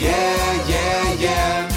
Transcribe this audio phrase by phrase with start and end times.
[0.00, 1.68] yeah, yeah, yeah.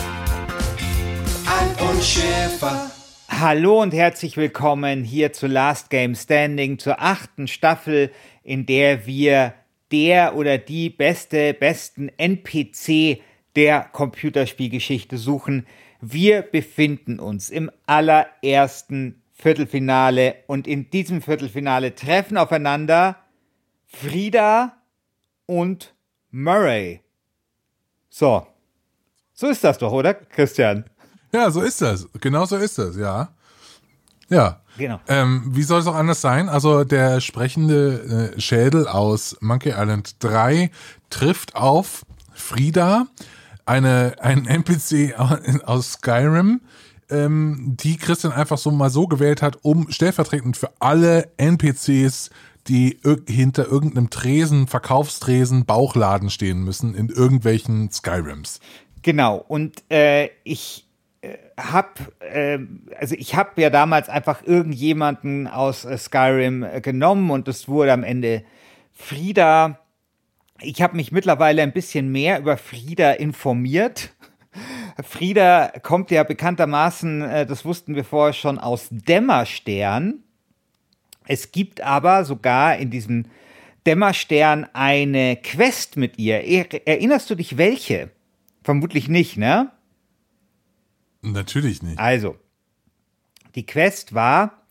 [1.46, 2.92] Alf und.
[3.30, 8.12] Hallo und herzlich willkommen hier zu Last Game Standing, zur achten Staffel,
[8.44, 9.54] in der wir
[9.92, 13.22] der oder die beste, besten NPC
[13.56, 15.68] der Computerspielgeschichte suchen.
[16.00, 23.18] Wir befinden uns im allerersten Viertelfinale und in diesem Viertelfinale treffen aufeinander
[23.86, 24.78] Frieda
[25.46, 25.94] und
[26.32, 27.03] Murray.
[28.16, 28.46] So.
[29.34, 30.86] So ist das doch, oder, Christian?
[31.34, 32.08] Ja, so ist das.
[32.22, 33.30] Genau so ist das, ja.
[34.30, 34.62] Ja.
[34.78, 35.00] Genau.
[35.08, 36.48] Ähm, wie soll es auch anders sein?
[36.48, 40.70] Also der sprechende äh, Schädel aus Monkey Island 3
[41.10, 43.08] trifft auf Frieda,
[43.66, 45.16] eine, ein NPC
[45.66, 46.62] aus Skyrim,
[47.10, 52.30] ähm, die Christian einfach so mal so gewählt hat, um stellvertretend für alle NPCs,
[52.68, 58.60] die hinter irgendeinem Tresen, Verkaufstresen, Bauchladen stehen müssen in irgendwelchen Skyrims.
[59.02, 59.44] Genau.
[59.48, 60.88] Und äh, ich
[61.22, 62.60] äh, hab, äh,
[62.98, 67.92] also ich habe ja damals einfach irgendjemanden aus äh, Skyrim äh, genommen und es wurde
[67.92, 68.44] am Ende
[68.94, 69.80] Frieda
[70.64, 74.14] ich habe mich mittlerweile ein bisschen mehr über Frieda informiert.
[75.04, 80.23] Frieda kommt ja bekanntermaßen, äh, das wussten wir vorher schon, aus Dämmerstern.
[81.28, 83.26] Es gibt aber sogar in diesem
[83.86, 86.44] Dämmerstern eine Quest mit ihr.
[86.88, 88.10] Erinnerst du dich welche?
[88.64, 89.72] Vermutlich nicht, ne?
[91.22, 92.00] Natürlich nicht.
[92.00, 92.38] Also,
[93.56, 94.64] die Quest war,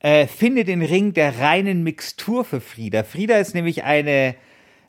[0.00, 3.04] äh, finde den Ring der reinen Mixtur für Frieda.
[3.04, 4.34] Frieda ist nämlich eine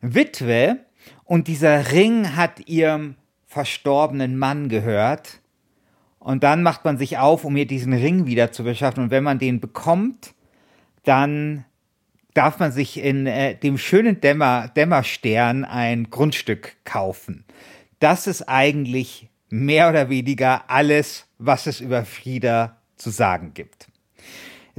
[0.02, 0.78] Witwe
[1.26, 5.40] und dieser Ring hat ihrem verstorbenen Mann gehört.
[6.20, 9.04] Und dann macht man sich auf, um ihr diesen Ring wieder zu beschaffen.
[9.04, 10.34] Und wenn man den bekommt,
[11.04, 11.66] dann
[12.34, 17.46] darf man sich in äh, dem schönen Dämmer, Dämmerstern ein Grundstück kaufen.
[18.00, 23.91] Das ist eigentlich mehr oder weniger alles, was es über Frieda zu sagen gibt.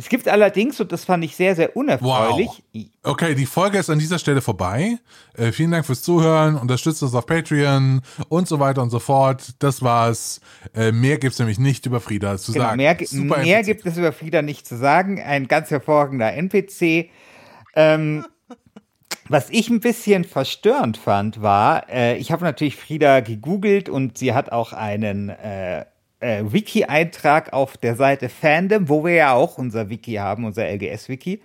[0.02, 2.48] Es gibt allerdings, und das fand ich sehr, sehr unerfreulich.
[2.74, 2.84] Wow.
[3.04, 4.98] Okay, die Folge ist an dieser Stelle vorbei.
[5.36, 9.54] Äh, vielen Dank fürs Zuhören, unterstützt uns auf Patreon und so weiter und so fort.
[9.60, 10.40] Das war's.
[10.74, 12.78] Äh, mehr gibt's nämlich nicht über Frieda zu genau, sagen.
[12.78, 12.96] Mehr,
[13.44, 15.22] mehr gibt es über Frieda nicht zu sagen.
[15.22, 17.10] Ein ganz hervorragender NPC.
[17.76, 18.24] Ähm,
[19.28, 24.34] was ich ein bisschen verstörend fand, war, äh, ich habe natürlich Frieda gegoogelt und sie
[24.34, 25.84] hat auch einen äh,
[26.22, 31.42] äh, Wiki-Eintrag auf der Seite Fandom, wo wir ja auch unser Wiki haben, unser LGS-Wiki.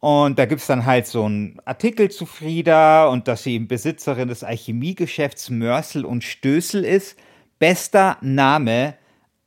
[0.00, 4.28] Und da gibt es dann halt so einen Artikel zu Frieda und dass sie Besitzerin
[4.28, 7.18] des Alchemiegeschäfts Mörsel und Stößel ist.
[7.58, 8.94] Bester Name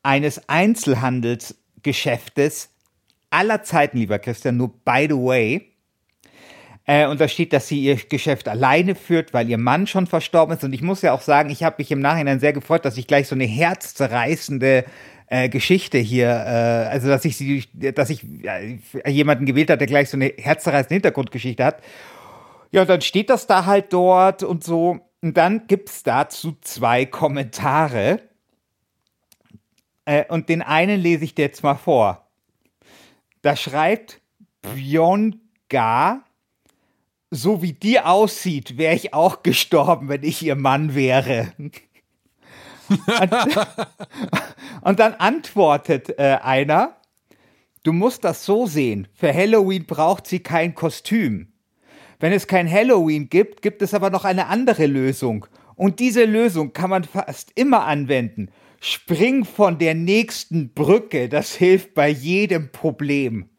[0.03, 2.69] eines Einzelhandelsgeschäftes
[3.29, 5.70] aller Zeiten, lieber Christian, nur by the way.
[6.91, 10.57] Äh, und da steht, dass sie ihr Geschäft alleine führt, weil ihr Mann schon verstorben
[10.57, 10.65] ist.
[10.65, 13.07] Und ich muss ja auch sagen, ich habe mich im Nachhinein sehr gefreut, dass ich
[13.07, 14.83] gleich so eine herzzerreißende
[15.27, 17.63] äh, Geschichte hier, äh, also dass ich sie,
[17.95, 18.77] dass ich äh,
[19.09, 21.81] jemanden gewählt hat, der gleich so eine herzzerreißende Hintergrundgeschichte hat.
[22.71, 24.99] Ja, und dann steht das da halt dort und so.
[25.21, 28.19] Und dann gibt's dazu zwei Kommentare.
[30.03, 32.27] Äh, und den einen lese ich dir jetzt mal vor.
[33.43, 34.19] Da schreibt
[34.61, 36.25] Bjonga,
[37.31, 41.53] so wie die aussieht, wäre ich auch gestorben, wenn ich ihr Mann wäre.
[41.57, 41.81] und,
[44.81, 46.97] und, dann antwortet äh, einer,
[47.83, 51.47] du musst das so sehen, für Halloween braucht sie kein Kostüm.
[52.19, 55.47] Wenn es kein Halloween gibt, gibt es aber noch eine andere Lösung.
[55.75, 58.49] Und diese Lösung kann man fast immer anwenden.
[58.81, 63.49] Spring von der nächsten Brücke, das hilft bei jedem Problem.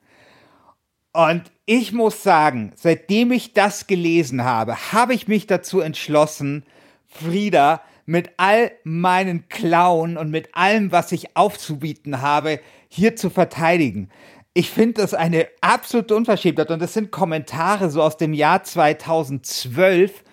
[1.13, 6.65] Und ich muss sagen, seitdem ich das gelesen habe, habe ich mich dazu entschlossen,
[7.07, 14.09] Frieda mit all meinen Klauen und mit allem, was ich aufzubieten habe, hier zu verteidigen.
[14.55, 20.25] Ich finde das eine absolute Unverschämtheit und das sind Kommentare so aus dem Jahr 2012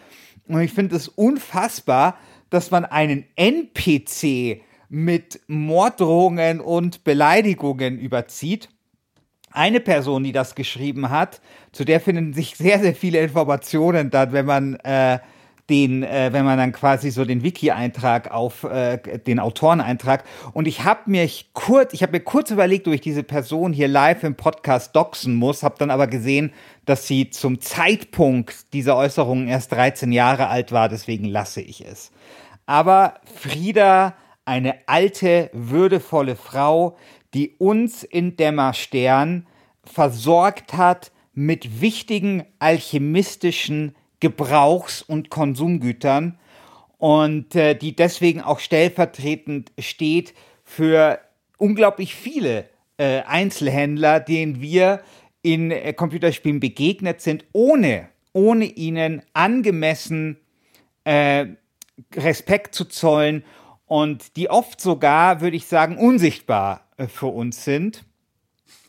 [0.48, 2.18] und ich finde es unfassbar,
[2.50, 8.70] dass man einen NPC mit Morddrohungen und Beleidigungen überzieht.
[9.52, 11.42] Eine Person, die das geschrieben hat,
[11.72, 15.20] zu der finden sich sehr, sehr viele Informationen dann, wenn man äh,
[15.70, 20.24] den, äh, wenn man dann quasi so den Wiki-Eintrag auf äh, den Autoreneintrag.
[20.54, 23.88] Und ich habe mir kurz, ich habe mir kurz überlegt, ob ich diese Person hier
[23.88, 26.52] live im Podcast doxen muss, habe dann aber gesehen,
[26.86, 32.12] dass sie zum Zeitpunkt dieser Äußerungen erst 13 Jahre alt war, deswegen lasse ich es.
[32.66, 36.98] Aber Frieda, eine alte, würdevolle Frau,
[37.34, 39.48] die uns in Dämmerstern
[39.84, 46.38] versorgt hat mit wichtigen alchemistischen Gebrauchs- und Konsumgütern
[46.98, 50.34] und äh, die deswegen auch stellvertretend steht
[50.66, 51.20] für
[51.58, 55.02] unglaublich viele äh, Einzelhändler, denen wir
[55.42, 60.38] in äh, Computerspielen begegnet sind, ohne, ohne ihnen angemessen
[61.06, 61.46] äh,
[62.16, 63.44] Respekt zu zollen
[63.86, 68.04] und die oft sogar, würde ich sagen, unsichtbar für uns sind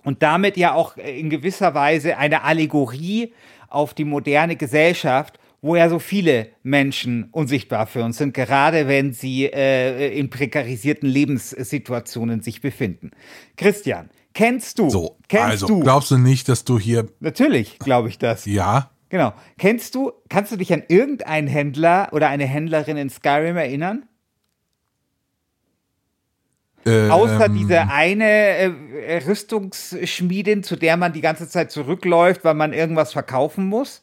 [0.05, 3.33] und damit ja auch äh, in gewisser Weise eine Allegorie
[3.69, 9.13] auf die moderne Gesellschaft, wo ja so viele Menschen unsichtbar für uns sind, gerade wenn
[9.13, 13.11] sie äh, in prekarisierten Lebenssituationen sich befinden.
[13.57, 14.89] Christian, kennst du?
[14.89, 15.81] So, kennst also du?
[15.81, 17.09] glaubst du nicht, dass du hier.
[17.21, 18.47] Natürlich glaube ich das.
[18.47, 18.91] Ja.
[19.11, 19.35] Genau.
[19.59, 24.07] Kennst du, kannst du dich an irgendeinen Händler oder eine Händlerin in Skyrim erinnern?
[26.87, 32.55] Äh, Außer ähm, diese eine äh, Rüstungsschmiedin, zu der man die ganze Zeit zurückläuft, weil
[32.55, 34.03] man irgendwas verkaufen muss?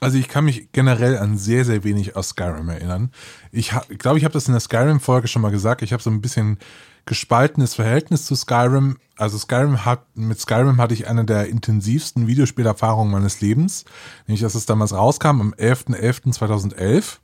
[0.00, 3.10] Also ich kann mich generell an sehr, sehr wenig aus Skyrim erinnern.
[3.52, 5.82] Ich glaube, ich, glaub, ich habe das in der Skyrim-Folge schon mal gesagt.
[5.82, 6.58] Ich habe so ein bisschen
[7.06, 8.98] gespaltenes Verhältnis zu Skyrim.
[9.16, 13.84] Also Skyrim hat, mit Skyrim hatte ich eine der intensivsten Videospielerfahrungen meines Lebens.
[14.26, 17.18] Nämlich, dass es damals rauskam am 11.11.2011.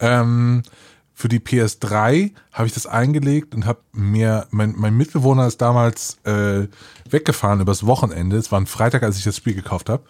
[0.00, 0.62] Ähm,
[1.22, 6.18] für die PS3 habe ich das eingelegt und habe mir, mein, mein Mitbewohner ist damals
[6.24, 6.66] äh,
[7.08, 8.36] weggefahren übers Wochenende.
[8.36, 10.02] Es war ein Freitag, als ich das Spiel gekauft habe.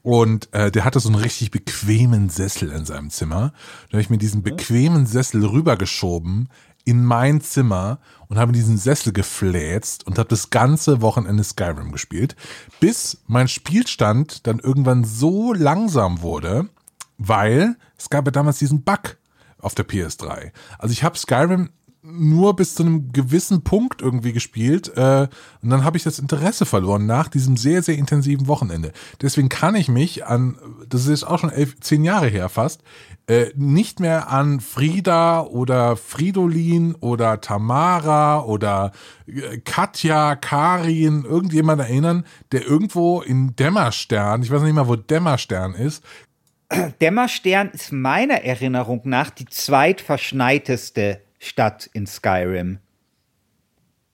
[0.00, 3.52] Und äh, der hatte so einen richtig bequemen Sessel in seinem Zimmer.
[3.88, 6.48] Da habe ich mir diesen bequemen Sessel rübergeschoben
[6.86, 7.98] in mein Zimmer
[8.28, 12.34] und habe diesen Sessel gefläzt und habe das ganze Wochenende Skyrim gespielt,
[12.80, 16.70] bis mein Spielstand dann irgendwann so langsam wurde,
[17.18, 19.18] weil es gab ja damals diesen Bug
[19.58, 20.52] auf der PS3.
[20.78, 21.70] Also ich habe Skyrim
[22.06, 25.28] nur bis zu einem gewissen Punkt irgendwie gespielt äh,
[25.62, 28.92] und dann habe ich das Interesse verloren nach diesem sehr, sehr intensiven Wochenende.
[29.20, 30.56] Deswegen kann ich mich an,
[30.88, 32.82] das ist auch schon elf, zehn Jahre her fast,
[33.26, 38.92] äh, nicht mehr an Frieda oder Fridolin oder Tamara oder
[39.26, 45.74] äh, Katja, Karin, irgendjemand erinnern, der irgendwo in Dämmerstern, ich weiß nicht mal, wo Dämmerstern
[45.74, 46.04] ist,
[47.00, 52.78] Dämmerstern ist meiner Erinnerung nach die zweitverschneiteste Stadt in Skyrim.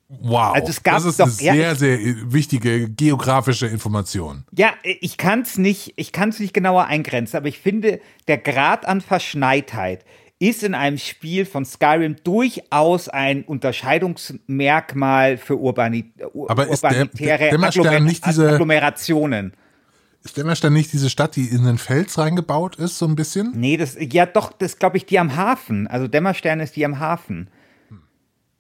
[0.09, 4.45] Wow, Also es gab das ist doch- eine ja, sehr, sehr geografische geografische Information.
[4.55, 7.99] Ja, ich kann es nicht, ich kann es nicht genauer eingrenzen, aber ich finde,
[8.29, 10.05] der Grad an Verschneitheit
[10.39, 16.13] ist in einem Spiel von Skyrim durchaus ein Unterscheidungsmerkmal für Urbani
[16.49, 19.55] Aber ist der- urbanitäre der Agglomer- nicht diese- Agglomerationen.
[20.25, 23.53] Ist Dämmerstein nicht diese Stadt, die in den Fels reingebaut ist, so ein bisschen?
[23.55, 25.89] Nee, das, ja doch, das glaube ich die am Hafen.
[25.89, 27.49] Also Dämmerstern ist die am Hafen.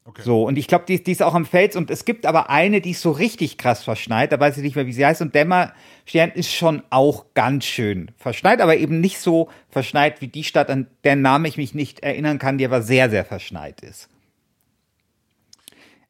[0.04, 0.23] Okay.
[0.25, 1.76] So, und ich glaube, die, die ist auch am Fels.
[1.76, 4.33] Und es gibt aber eine, die ist so richtig krass verschneit.
[4.33, 5.23] Da weiß ich nicht mehr, wie sie heißt.
[5.23, 10.42] Und Dämmerstern ist schon auch ganz schön verschneit, aber eben nicht so verschneit wie die
[10.42, 14.09] Stadt, an deren Namen ich mich nicht erinnern kann, die aber sehr, sehr verschneit ist.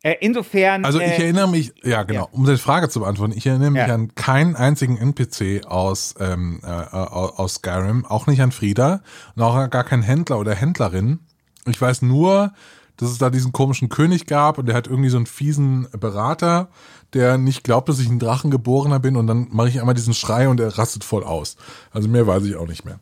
[0.02, 0.84] Äh, insofern.
[0.84, 2.28] Also ich äh, erinnere mich, ja genau, ja.
[2.32, 3.94] um die Frage zu beantworten, ich erinnere mich Ja.
[3.94, 9.02] an keinen einzigen NPC aus, ähm, äh, aus Skyrim, auch nicht an Frieda
[9.36, 11.20] und auch gar keinen Händler oder Händlerin.
[11.66, 12.52] Ich weiß nur,
[12.96, 16.68] dass es da diesen komischen König gab und der hat irgendwie so einen fiesen Berater,
[17.14, 20.48] der nicht glaubt, dass ich ein Drachengeborener bin und dann mache ich einmal diesen Schrei
[20.48, 21.56] und er rastet voll aus.
[21.92, 22.98] Also mehr weiß ich auch nicht mehr.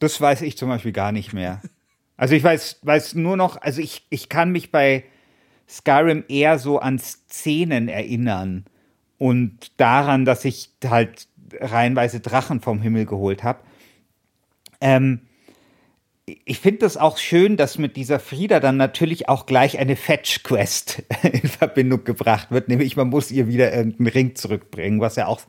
[0.00, 1.60] Das weiß ich zum Beispiel gar nicht mehr.
[2.16, 5.04] Also ich weiß, weiß nur noch, also ich, ich kann mich bei
[5.68, 8.64] Skyrim eher so an Szenen erinnern
[9.18, 11.28] und daran, dass ich halt
[11.60, 13.60] reihenweise Drachen vom Himmel geholt habe.
[14.80, 15.20] Ähm,
[16.44, 21.02] ich finde das auch schön, dass mit dieser Frieda dann natürlich auch gleich eine Fetch-Quest
[21.22, 25.40] in Verbindung gebracht wird, nämlich man muss ihr wieder irgendeinen Ring zurückbringen, was ja auch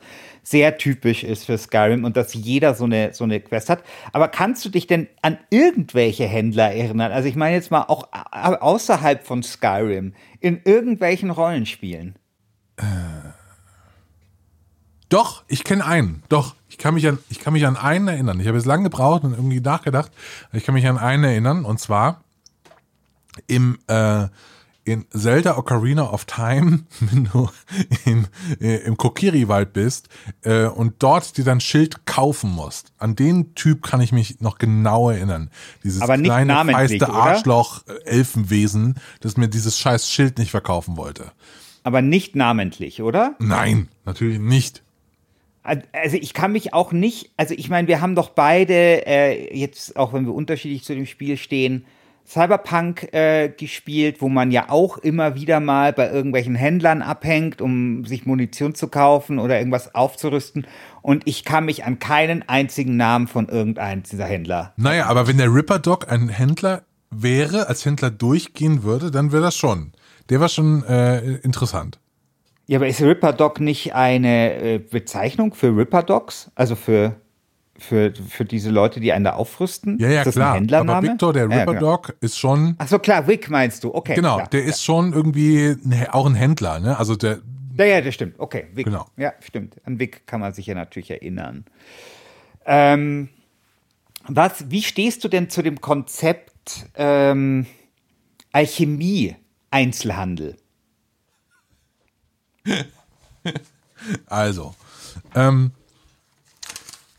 [0.42, 3.82] sehr typisch ist für Skyrim und dass jeder so eine, so eine Quest hat.
[4.12, 7.12] Aber kannst du dich denn an irgendwelche Händler erinnern?
[7.12, 12.16] Also ich meine jetzt mal auch au- außerhalb von Skyrim, in irgendwelchen Rollenspielen.
[15.10, 16.22] Doch, ich kenne einen.
[16.28, 18.40] Doch, ich kann mich an, ich kann mich an einen erinnern.
[18.40, 20.10] Ich habe jetzt lange gebraucht und irgendwie nachgedacht.
[20.52, 22.24] Ich kann mich an einen erinnern und zwar
[23.46, 24.28] im äh,
[24.84, 27.48] in Zelda Ocarina of Time, wenn du
[28.04, 28.26] in,
[28.60, 30.08] äh, im Kokiri-Wald bist
[30.42, 32.92] äh, und dort dir dein Schild kaufen musst.
[32.98, 35.50] An den Typ kann ich mich noch genau erinnern.
[35.84, 37.08] Dieses Aber kleine, feiste?
[37.08, 41.32] Arschloch-Elfenwesen, das mir dieses scheiß Schild nicht verkaufen wollte.
[41.82, 43.36] Aber nicht namentlich, oder?
[43.38, 44.82] Nein, natürlich nicht.
[45.62, 49.96] Also ich kann mich auch nicht, also ich meine, wir haben doch beide, äh, jetzt
[49.96, 51.84] auch wenn wir unterschiedlich zu dem Spiel stehen,
[52.30, 58.04] Cyberpunk äh, gespielt, wo man ja auch immer wieder mal bei irgendwelchen Händlern abhängt, um
[58.04, 60.66] sich Munition zu kaufen oder irgendwas aufzurüsten.
[61.02, 64.72] Und ich kann mich an keinen einzigen Namen von irgendeinem dieser Händler.
[64.76, 69.42] Naja, aber wenn der Ripper Dog ein Händler wäre, als Händler durchgehen würde, dann wäre
[69.42, 69.92] das schon.
[70.28, 71.98] Der war schon äh, interessant.
[72.70, 76.52] Ja, aber ist Ripper Dog nicht eine äh, Bezeichnung für Ripper Dogs?
[76.54, 77.16] Also für,
[77.76, 79.98] für, für diese Leute, die einen da aufrüsten?
[79.98, 80.52] Ja, ja, ist das klar.
[80.52, 80.98] Ein Händlername?
[80.98, 81.96] Aber Victor, der Ja, Ripper genau.
[81.96, 83.92] Dog, ist schon, Ach so, klar, Wick meinst du.
[83.92, 84.14] Okay.
[84.14, 85.78] genau, klar, der ist schon irgendwie
[86.12, 86.96] auch ein Händler, ne?
[86.96, 87.40] Also der,
[87.76, 88.38] Ja, ja, das stimmt.
[88.38, 88.86] Okay, Wick.
[88.86, 89.04] Genau.
[89.16, 89.74] Ja, stimmt.
[89.84, 91.64] An Wick kann man sich ja natürlich erinnern.
[92.66, 93.30] Ähm,
[94.28, 97.66] was, wie stehst du denn zu dem Konzept ähm,
[98.52, 100.56] Alchemie-Einzelhandel?
[104.26, 104.74] also,
[105.34, 105.72] ähm,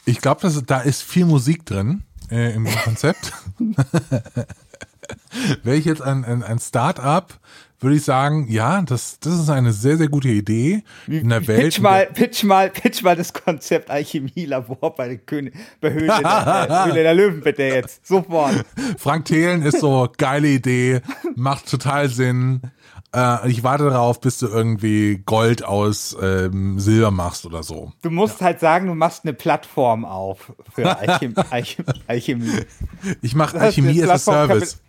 [0.05, 3.33] ich glaube, da ist viel Musik drin äh, im Konzept.
[5.63, 7.39] Wäre ich jetzt ein, ein, ein Start-up,
[7.81, 11.61] würde ich sagen, ja, das, das ist eine sehr, sehr gute Idee in der Welt.
[11.61, 16.67] Pitch mal, pitch mal, pitch mal das Konzept Alchemie-Labor bei, den König, bei Höhle, der,
[16.69, 18.05] äh, Höhle der Löwen bitte jetzt.
[18.05, 18.65] Sofort.
[18.97, 21.01] Frank Thelen ist so, geile Idee,
[21.35, 22.61] macht total Sinn.
[23.13, 27.91] Äh, ich warte darauf, bis du irgendwie Gold aus ähm, Silber machst oder so.
[28.01, 32.65] Du musst halt sagen, du machst eine Plattform auf für Alchem Alchem Alchemie.
[33.21, 34.81] Ich mache Alchemie die as a Plattform kann Service.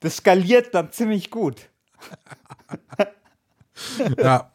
[0.00, 1.68] Das skaliert dann ziemlich gut.
[4.20, 4.50] Ja.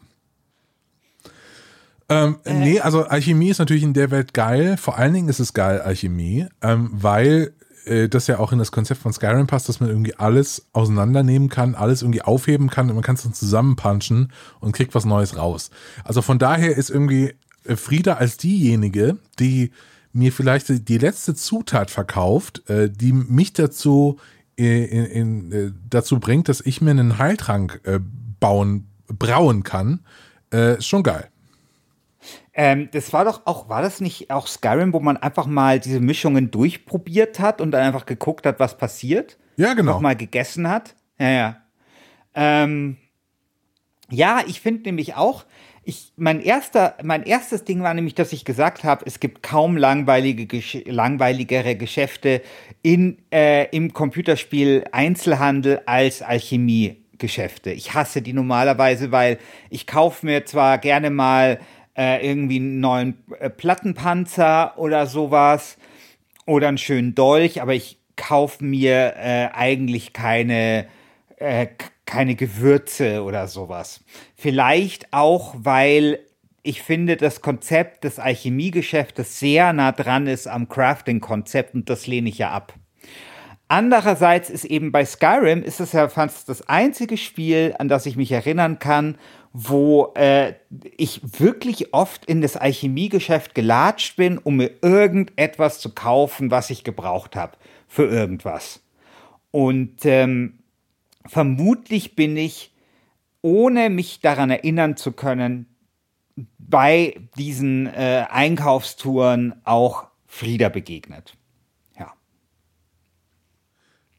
[2.10, 4.75] Ähm, nee, also Alchemie ist natürlich in der Welt geil.
[4.77, 7.53] Vor allen Dingen ist es geil, Alchemie, ähm, weil
[7.86, 11.50] äh, das ja auch in das Konzept von Skyrim passt, dass man irgendwie alles auseinandernehmen
[11.50, 15.38] kann, alles irgendwie aufheben kann und man kann es dann zusammenpunchen und kriegt was Neues
[15.38, 15.70] raus.
[16.04, 17.34] Also von daher ist irgendwie
[17.66, 19.72] äh, Frieda als diejenige, die
[20.12, 24.18] mir vielleicht die- letzte Zutat verkauft, äh, die mich dazu
[24.60, 28.00] äh, in, äh, dazu bringt, dass ich mir einen Heiltrank äh,
[28.40, 30.02] bauen, brauen kann,
[30.52, 31.30] äh, schon geil.
[32.56, 36.00] Ähm, das war doch auch, war das nicht auch Skyrim, wo man einfach mal diese
[36.00, 39.38] Mischungen durchprobiert hat und dann einfach geguckt hat, was passiert?
[39.58, 39.94] Ja, genau.
[39.94, 40.96] Noch mal gegessen hat?
[41.18, 41.58] Ja, ja.
[42.36, 42.98] Ähm,
[44.10, 45.46] ja, ich finde nämlich auch,
[45.84, 49.76] ich, mein, erster, mein erstes Ding war nämlich, dass ich gesagt habe, es gibt kaum
[49.76, 52.42] langweilige, Gesch- langweiligere Geschäfte
[52.82, 57.72] in, äh, im Computerspiel Einzelhandel als Alchemiegeschäfte.
[57.72, 61.60] Ich hasse die normalerweise, weil ich kaufe mir zwar gerne mal
[61.96, 65.78] äh, irgendwie einen neuen äh, Plattenpanzer oder sowas
[66.46, 70.88] oder einen schönen Dolch, aber ich kaufe mir äh, eigentlich keine,
[71.38, 71.68] äh,
[72.06, 74.04] keine Gewürze oder sowas.
[74.36, 76.20] Vielleicht auch, weil
[76.64, 82.30] ich finde, das Konzept des Alchemiegeschäftes sehr nah dran ist am Crafting-Konzept und das lehne
[82.30, 82.74] ich ja ab.
[83.68, 88.16] Andererseits ist eben bei Skyrim ist es ja fast das einzige Spiel, an das ich
[88.16, 89.18] mich erinnern kann,
[89.54, 90.56] wo äh,
[90.98, 96.84] ich wirklich oft in das Alchemiegeschäft gelatscht bin, um mir irgendetwas zu kaufen, was ich
[96.84, 97.56] gebraucht habe
[97.88, 98.82] für irgendwas.
[99.52, 100.60] Und ähm,
[101.28, 102.74] vermutlich bin ich,
[103.44, 105.68] ohne mich daran erinnern zu können,
[106.58, 111.38] bei diesen äh, Einkaufstouren auch Frieda begegnet.
[112.00, 112.14] Ja.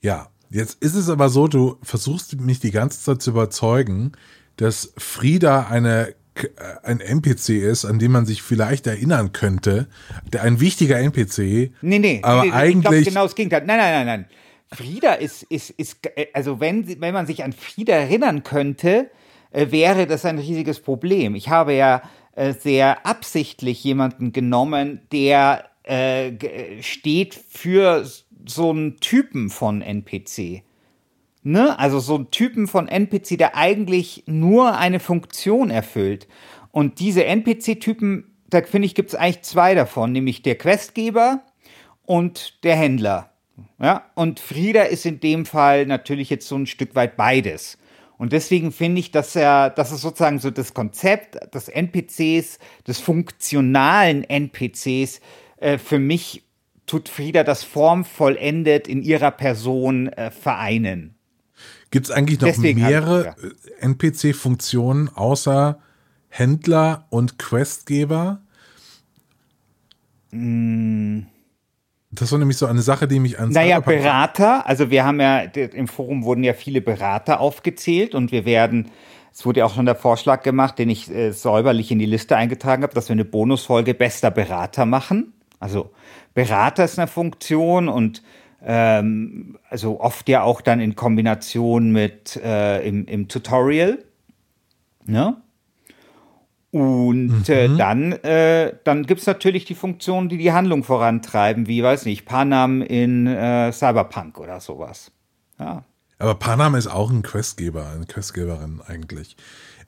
[0.01, 4.13] Ja, jetzt ist es aber so, du versuchst mich die ganze Zeit zu überzeugen,
[4.57, 6.45] dass Frieda eine äh,
[6.83, 9.87] ein NPC ist, an den man sich vielleicht erinnern könnte,
[10.33, 11.73] der ein wichtiger NPC.
[11.81, 13.65] Nee, nee, aber nee, eigentlich ich genau das Gegenteil.
[13.67, 14.27] Nein, nein, nein, nein.
[14.73, 19.11] Frieda ist, ist, ist, äh, also wenn, wenn man sich an Frieda erinnern könnte,
[19.53, 21.35] äh, wäre das ein riesiges Problem.
[21.35, 22.03] Ich habe ja
[22.59, 26.33] sehr absichtlich jemanden genommen, der äh,
[26.83, 28.05] steht für
[28.47, 30.63] so einen Typen von NPC.
[31.45, 31.79] Ne?
[31.79, 36.27] Also so einen Typen von NPC, der eigentlich nur eine Funktion erfüllt.
[36.73, 41.43] Und diese NPC-Typen, da finde ich, gibt es eigentlich zwei davon, nämlich der Questgeber
[42.07, 43.31] und der Händler.
[43.79, 44.07] Ja?
[44.15, 47.77] Und Frieda ist in dem Fall natürlich jetzt so ein Stück weit beides.
[48.17, 53.01] Und deswegen finde ich, dass er, das ist sozusagen so das Konzept des NPCs, des
[53.01, 55.21] funktionalen NPCs,
[55.59, 56.43] äh, für mich
[56.87, 61.14] tut Frieda das formvollendet in ihrer Person äh, vereinen.
[61.91, 65.79] Gibt es eigentlich noch Deswegen mehrere halt, NPC-Funktionen außer
[66.29, 68.41] Händler und Questgeber?
[72.15, 75.41] Das war nämlich so eine Sache, die mich an Naja, Berater, also wir haben ja,
[75.41, 78.91] im Forum wurden ja viele Berater aufgezählt und wir werden,
[79.33, 82.37] es wurde ja auch schon der Vorschlag gemacht, den ich äh, säuberlich in die Liste
[82.37, 85.33] eingetragen habe, dass wir eine Bonusfolge bester Berater machen.
[85.61, 85.93] Also
[86.35, 88.23] Berater ist eine Funktion und
[88.65, 93.99] ähm, also oft ja auch dann in Kombination mit äh, im, im Tutorial.
[95.05, 95.37] Ne?
[96.75, 101.85] Und äh, dann, äh, dann gibt es natürlich die Funktionen, die die Handlung vorantreiben, wie,
[101.85, 105.13] weiß nicht, Panam in äh, Cyberpunk oder sowas.
[105.61, 105.85] Ja.
[106.19, 109.37] Aber Panam ist auch ein Questgeber, eine Questgeberin eigentlich.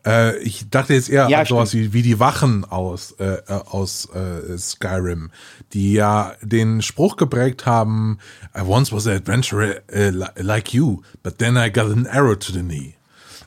[0.06, 3.52] Äh, ich dachte jetzt eher Ja, an sowas wie, wie die Wachen aus, äh, äh,
[3.52, 5.30] aus äh, Skyrim,
[5.72, 8.18] die ja den Spruch geprägt haben,
[8.56, 12.52] I once was an adventurer li- like you, but then I got an arrow to
[12.52, 12.94] the knee.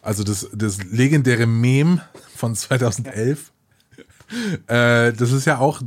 [0.02, 2.02] Also das, das legendäre Meme
[2.36, 3.52] von 2011.
[4.68, 5.82] Äh, das ist ja auch,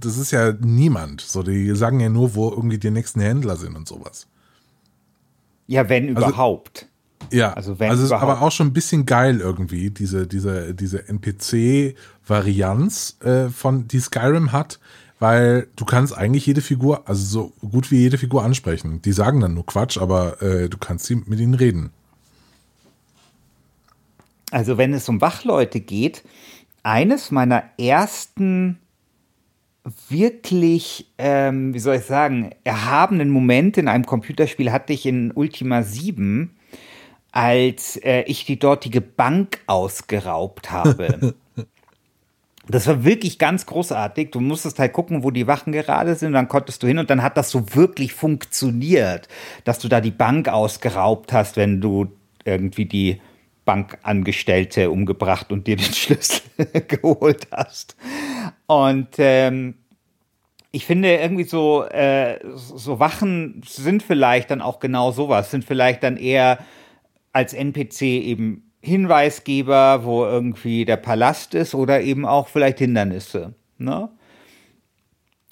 [0.00, 1.20] das ist ja niemand.
[1.20, 4.26] So, die sagen ja nur, wo irgendwie die nächsten Händler sind und sowas.
[5.66, 6.86] Ja, wenn überhaupt.
[7.30, 10.74] Ja, Also also, wenn es ist aber auch schon ein bisschen geil irgendwie, diese, diese,
[10.74, 14.80] diese NPC-Varianz äh, von, die Skyrim hat,
[15.18, 19.02] weil du kannst eigentlich jede Figur, also so gut wie jede Figur ansprechen.
[19.02, 21.90] Die sagen dann nur Quatsch, aber äh, du kannst sie mit ihnen reden.
[24.50, 26.24] Also wenn es um Wachleute geht,
[26.82, 28.78] eines meiner ersten
[30.08, 35.82] wirklich, ähm, wie soll ich sagen, erhabenen Momente in einem Computerspiel hatte ich in Ultima
[35.82, 36.56] 7,
[37.32, 41.34] als äh, ich die dortige Bank ausgeraubt habe.
[42.70, 44.30] Das war wirklich ganz großartig.
[44.30, 47.08] Du musstest halt gucken, wo die Wachen gerade sind, und dann konntest du hin und
[47.08, 49.26] dann hat das so wirklich funktioniert,
[49.64, 52.08] dass du da die Bank ausgeraubt hast, wenn du
[52.44, 53.22] irgendwie die
[53.64, 56.42] Bankangestellte umgebracht und dir den Schlüssel
[56.88, 57.96] geholt hast.
[58.66, 59.74] Und ähm,
[60.70, 66.02] ich finde irgendwie so, äh, so Wachen sind vielleicht dann auch genau sowas, sind vielleicht
[66.02, 66.58] dann eher
[67.32, 73.54] als NPC eben Hinweisgeber, wo irgendwie der Palast ist oder eben auch vielleicht Hindernisse.
[73.76, 74.08] Ne?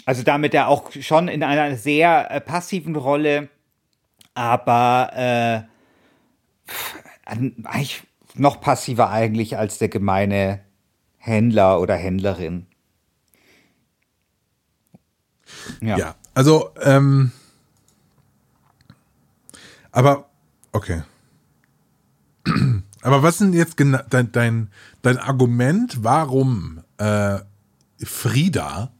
[0.05, 3.49] Also damit er auch schon in einer sehr äh, passiven Rolle,
[4.35, 5.63] aber äh,
[7.27, 8.03] eigentlich
[8.35, 10.61] noch passiver eigentlich als der gemeine
[11.17, 12.67] Händler oder Händlerin.
[15.81, 15.97] Ja.
[15.99, 17.33] Ja, also, ähm,
[19.91, 20.29] aber,
[20.73, 21.03] okay.
[23.03, 24.69] Aber was sind jetzt genau dein, dein,
[25.03, 27.39] dein Argument, warum äh,
[28.03, 28.93] Frieda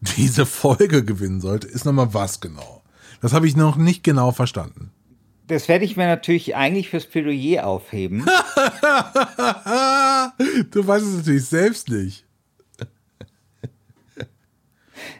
[0.00, 2.82] diese Folge gewinnen sollte, ist nochmal was genau?
[3.20, 4.92] Das habe ich noch nicht genau verstanden.
[5.48, 8.20] Das werde ich mir natürlich eigentlich fürs Plädoyer aufheben.
[10.70, 12.27] du weißt es natürlich selbst nicht.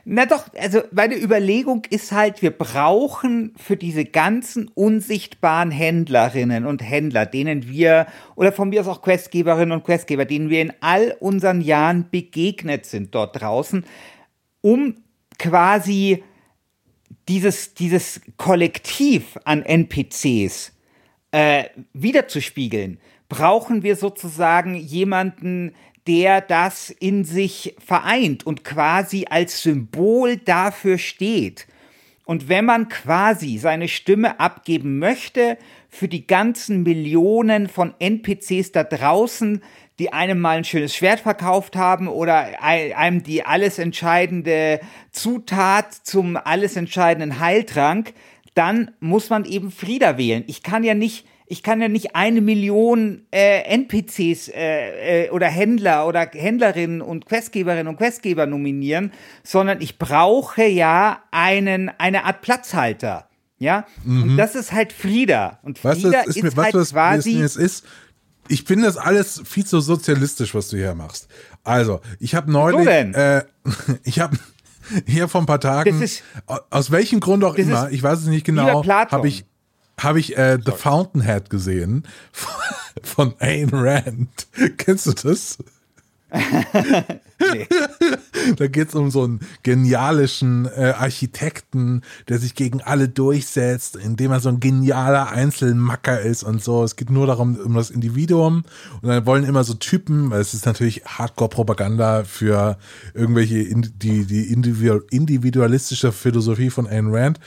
[0.04, 6.82] Na doch, also meine Überlegung ist halt, wir brauchen für diese ganzen unsichtbaren Händlerinnen und
[6.82, 11.16] Händler, denen wir, oder von mir aus auch Questgeberinnen und Questgeber, denen wir in all
[11.20, 13.84] unseren Jahren begegnet sind dort draußen,
[14.60, 14.96] um
[15.38, 16.24] quasi
[17.28, 20.72] dieses, dieses Kollektiv an NPCs
[21.30, 22.98] äh, wiederzuspiegeln,
[23.28, 25.74] brauchen wir sozusagen jemanden,
[26.08, 31.66] der das in sich vereint und quasi als Symbol dafür steht.
[32.24, 38.84] Und wenn man quasi seine Stimme abgeben möchte für die ganzen Millionen von NPCs da
[38.84, 39.62] draußen,
[39.98, 46.36] die einem mal ein schönes Schwert verkauft haben oder einem die alles entscheidende Zutat zum
[46.36, 48.14] alles entscheidenden Heiltrank,
[48.54, 50.44] dann muss man eben Frieda wählen.
[50.46, 55.46] Ich kann ja nicht ich kann ja nicht eine Million äh, NPCs äh, äh, oder
[55.46, 59.12] Händler oder Händlerinnen und Questgeberinnen und Questgeber nominieren,
[59.44, 63.24] sondern ich brauche ja einen eine Art Platzhalter.
[63.60, 65.58] Ja, und das ist halt Frieda.
[65.64, 67.40] Und Weißt du, Frieda es ist ist, mir, weißt halt was quasi.
[67.40, 67.84] es ist?
[68.46, 71.28] Ich finde das alles viel zu sozialistisch, was du hier machst.
[71.64, 73.42] Also, ich habe neulich, äh,
[74.04, 74.38] ich habe
[75.06, 76.22] hier vor ein paar Tagen, ist-
[76.70, 79.44] aus welchem Grund auch immer, ich weiß es nicht genau, habe ich
[79.98, 82.04] habe ich äh, The Fountainhead gesehen
[83.02, 84.46] von Ayn Rand.
[84.78, 85.58] Kennst du das?
[86.32, 87.66] nee.
[88.56, 94.32] Da geht es um so einen genialischen äh, Architekten, der sich gegen alle durchsetzt, indem
[94.32, 96.82] er so ein genialer Einzelmacker ist und so.
[96.84, 98.64] Es geht nur darum, um das Individuum.
[99.02, 102.78] Und dann wollen immer so Typen, weil es ist natürlich Hardcore-Propaganda für
[103.12, 107.40] irgendwelche, die, die individualistische Philosophie von Ayn Rand.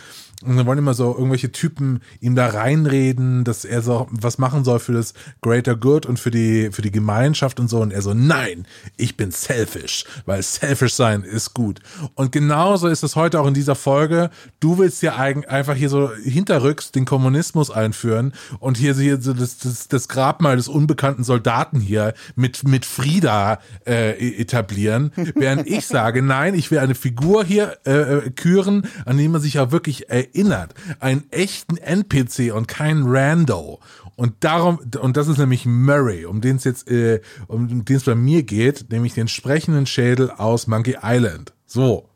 [0.44, 4.64] Und dann wollen immer so irgendwelche Typen ihm da reinreden, dass er so was machen
[4.64, 7.80] soll für das Greater Good und für die, für die Gemeinschaft und so.
[7.80, 8.66] Und er so, nein,
[8.98, 11.80] ich bin selfish, weil selfish sein ist gut.
[12.16, 14.30] Und genauso ist es heute auch in dieser Folge.
[14.60, 19.88] Du willst ja einfach hier so hinterrücks den Kommunismus einführen und hier, so das, das,
[19.88, 25.12] das Grabmal des unbekannten Soldaten hier mit, mit Frieda äh, etablieren.
[25.36, 29.42] Während ich sage, nein, ich will eine Figur hier äh, äh küren, an die man
[29.42, 30.74] sich ja wirklich äh, erinnert.
[31.00, 33.80] Einen echten NPC und keinen Rando.
[34.16, 38.04] Und darum, und das ist nämlich Murray, um den es jetzt, äh, um den es
[38.04, 41.54] bei mir geht, nämlich den sprechenden Schädel aus Monkey Island.
[41.66, 42.10] So.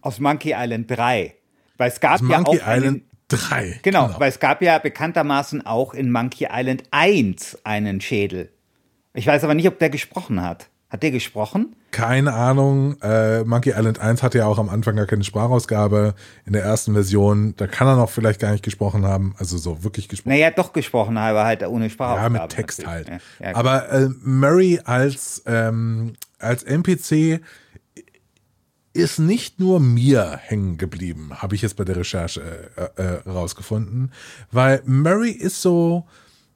[0.00, 1.34] Aus Monkey Island 3.
[1.76, 3.80] Weil es gab aus ja Monkey auch Island einen, 3.
[3.82, 8.52] Genau, genau, weil es gab ja bekanntermaßen auch in Monkey Island 1 einen Schädel.
[9.14, 10.68] Ich weiß aber nicht, ob der gesprochen hat.
[10.94, 11.74] Hat der gesprochen?
[11.90, 12.94] Keine Ahnung.
[13.02, 16.14] Äh, Monkey Island 1 hatte ja auch am Anfang gar keine Sprachausgabe.
[16.46, 19.34] In der ersten Version, da kann er noch vielleicht gar nicht gesprochen haben.
[19.36, 20.28] Also so wirklich gesprochen.
[20.28, 22.36] Naja, doch gesprochen, aber halt ohne Sprachausgabe.
[22.36, 23.10] Ja, mit Text natürlich.
[23.10, 23.22] halt.
[23.40, 27.40] Ja, ja, aber äh, Murray als, ähm, als NPC
[28.92, 34.12] ist nicht nur mir hängen geblieben, habe ich jetzt bei der Recherche äh, äh, rausgefunden.
[34.52, 36.06] Weil Murray ist so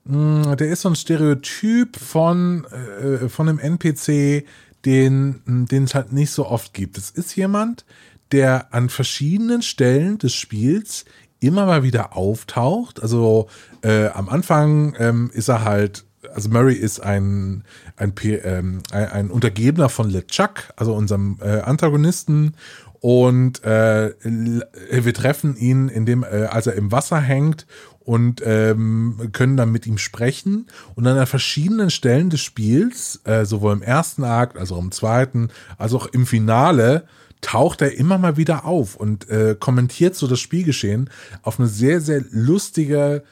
[0.09, 4.47] der ist so ein Stereotyp von, äh, von einem NPC,
[4.85, 6.97] den, den es halt nicht so oft gibt.
[6.97, 7.85] Es ist jemand,
[8.33, 11.05] der an verschiedenen Stellen des Spiels
[11.41, 13.03] immer mal wieder auftaucht.
[13.03, 13.49] Also
[13.83, 17.65] äh, am Anfang ähm, ist er halt, also Murray ist ein,
[17.97, 22.55] ein, ähm, ein, Untergebener von LeChuck, also unserem äh, Antagonisten.
[23.01, 27.67] Und äh, wir treffen ihn, indem, äh, als er im Wasser hängt
[28.09, 30.67] und ähm, können dann mit ihm sprechen.
[30.95, 35.51] Und an verschiedenen Stellen des Spiels, äh, sowohl im ersten Akt, als auch im zweiten,
[35.77, 37.05] als auch im Finale,
[37.43, 41.11] taucht er immer mal wieder auf und äh, kommentiert so das Spielgeschehen
[41.43, 43.25] auf eine sehr, sehr lustige,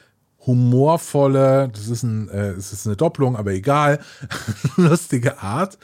[0.45, 3.99] humorvolle, das ist, ein, äh, das ist eine Doppelung, aber egal,
[4.77, 5.79] lustige Art.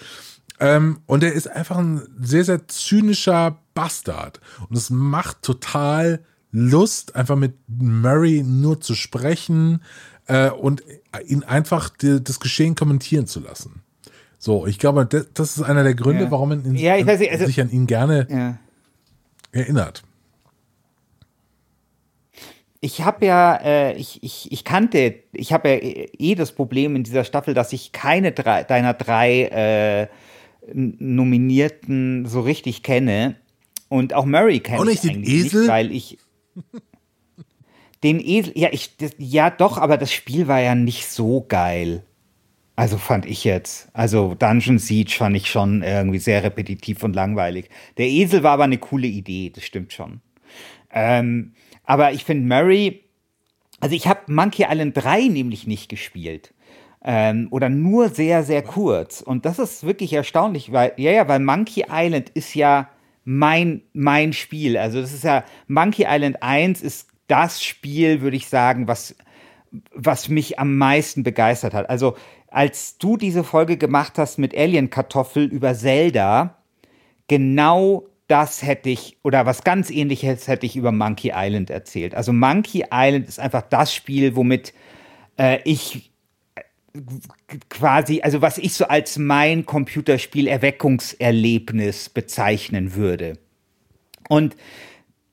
[0.60, 4.40] Ähm, und er ist einfach ein sehr, sehr zynischer Bastard.
[4.70, 6.20] Und es macht total
[6.54, 9.82] Lust, einfach mit Murray nur zu sprechen
[10.28, 10.84] äh, und
[11.26, 13.82] ihn einfach die, das Geschehen kommentieren zu lassen.
[14.38, 16.32] So, ich glaube, das, ist einer der Gründe, ja.
[16.32, 18.58] warum man in, ja, nicht, also, sich an ihn gerne ja.
[19.52, 20.04] erinnert.
[22.82, 25.76] Ich habe ja, äh, ich, ich, ich kannte, ich habe ja
[26.20, 30.08] eh das Problem in dieser Staffel, dass ich keine drei, deiner drei äh,
[30.74, 33.38] Nominierten so richtig kenne.
[33.90, 35.62] Und auch Murray kenne auch nicht ich den Esel?
[35.62, 36.18] nicht, weil ich
[38.04, 42.04] den Esel, ja, ich, das, ja doch, aber das Spiel war ja nicht so geil.
[42.76, 43.90] Also fand ich jetzt.
[43.94, 47.70] Also Dungeon Siege fand ich schon irgendwie sehr repetitiv und langweilig.
[47.98, 50.22] Der Esel war aber eine coole Idee, das stimmt schon.
[50.92, 53.04] Ähm, aber ich finde Murray,
[53.80, 56.54] also ich habe Monkey Island 3 nämlich nicht gespielt.
[57.06, 59.22] Ähm, oder nur sehr, sehr kurz.
[59.22, 62.90] Und das ist wirklich erstaunlich, weil, ja, ja, weil Monkey Island ist ja
[63.26, 64.78] mein, mein Spiel.
[64.78, 69.16] Also das ist ja, Monkey Island 1 ist das Spiel, würde ich sagen, was,
[69.94, 71.90] was mich am meisten begeistert hat.
[71.90, 72.16] Also
[72.50, 76.58] als du diese Folge gemacht hast mit Alien Kartoffel über Zelda,
[77.28, 82.16] genau das hätte ich, oder was ganz ähnliches hätte ich über Monkey Island erzählt.
[82.16, 84.74] Also Monkey Island ist einfach das Spiel, womit
[85.38, 86.13] äh, ich
[87.70, 93.38] quasi, also was ich so als mein Computerspiel-Erweckungserlebnis bezeichnen würde.
[94.30, 94.56] Und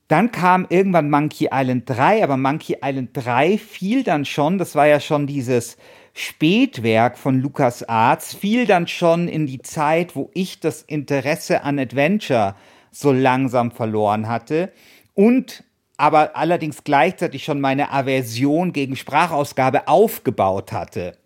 [0.09, 4.87] dann kam irgendwann Monkey Island 3, aber Monkey Island 3 fiel dann schon, das war
[4.87, 5.77] ja schon dieses
[6.15, 11.79] Spätwerk von Lucas Arts, fiel dann schon in die Zeit, wo ich das Interesse an
[11.79, 12.57] Adventure
[12.91, 14.73] so langsam verloren hatte
[15.15, 15.63] und
[15.97, 21.20] aber allerdings gleichzeitig schon meine Aversion gegen Sprachausgabe aufgebaut hatte.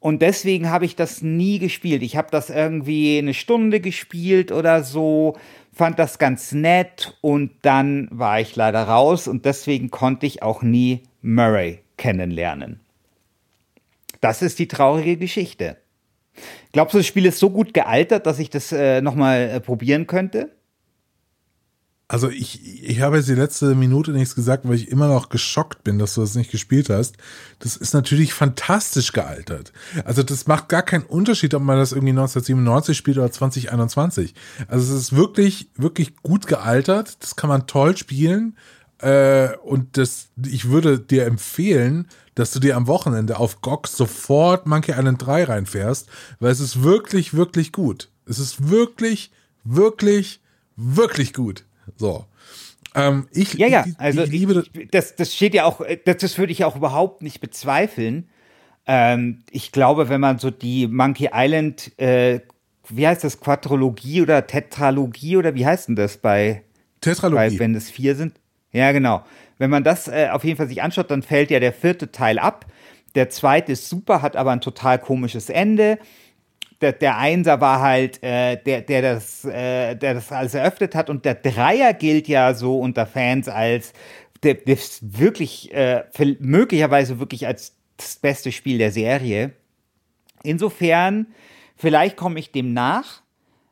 [0.00, 2.02] Und deswegen habe ich das nie gespielt.
[2.02, 5.36] Ich habe das irgendwie eine Stunde gespielt oder so,
[5.72, 10.62] fand das ganz nett und dann war ich leider raus und deswegen konnte ich auch
[10.62, 12.80] nie Murray kennenlernen.
[14.20, 15.76] Das ist die traurige Geschichte.
[16.72, 20.06] Glaubst du, das Spiel ist so gut gealtert, dass ich das äh, nochmal äh, probieren
[20.06, 20.50] könnte?
[22.10, 25.84] Also ich, ich habe jetzt die letzte Minute nichts gesagt, weil ich immer noch geschockt
[25.84, 27.18] bin, dass du das nicht gespielt hast.
[27.58, 29.74] Das ist natürlich fantastisch gealtert.
[30.06, 34.34] Also das macht gar keinen Unterschied, ob man das irgendwie 1997 spielt oder 2021.
[34.68, 37.22] Also es ist wirklich, wirklich gut gealtert.
[37.22, 38.56] Das kann man toll spielen.
[39.00, 44.66] Äh, und das, ich würde dir empfehlen, dass du dir am Wochenende auf GOG sofort
[44.66, 46.08] Monkey Island 3 reinfährst,
[46.40, 48.08] weil es ist wirklich, wirklich gut.
[48.24, 49.30] Es ist wirklich,
[49.64, 50.40] wirklich,
[50.74, 51.64] wirklich gut.
[51.96, 52.24] So.
[52.94, 56.38] Ähm, ich, Ja, ja, also ich liebe ich, das, das steht ja auch, das, das
[56.38, 58.28] würde ich auch überhaupt nicht bezweifeln.
[58.86, 62.40] Ähm, ich glaube, wenn man so die Monkey Island, äh,
[62.88, 66.62] wie heißt das, Quadrologie oder Tetralogie oder wie heißt denn das bei,
[67.00, 67.56] Tetralogie.
[67.56, 68.34] bei wenn es vier sind?
[68.72, 69.22] Ja, genau.
[69.58, 72.38] Wenn man das äh, auf jeden Fall sich anschaut, dann fällt ja der vierte Teil
[72.38, 72.66] ab.
[73.14, 75.98] Der zweite ist super, hat aber ein total komisches Ende.
[76.80, 81.10] Der, der Einser war halt äh, der, der, das, äh, der das alles eröffnet hat.
[81.10, 83.92] Und der Dreier gilt ja so unter Fans als
[84.42, 86.04] der, das wirklich, äh,
[86.38, 89.52] möglicherweise wirklich als das beste Spiel der Serie.
[90.42, 91.26] Insofern,
[91.76, 93.22] vielleicht komme ich dem nach.